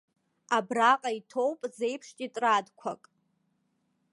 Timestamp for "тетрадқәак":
2.17-3.03